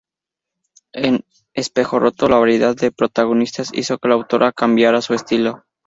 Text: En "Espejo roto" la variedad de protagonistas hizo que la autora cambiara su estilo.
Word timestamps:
En 0.93 1.21
"Espejo 1.53 1.99
roto" 1.99 2.27
la 2.27 2.39
variedad 2.39 2.75
de 2.75 2.91
protagonistas 2.91 3.69
hizo 3.71 3.99
que 3.99 4.07
la 4.07 4.15
autora 4.15 4.51
cambiara 4.51 4.99
su 5.03 5.13
estilo. 5.13 5.63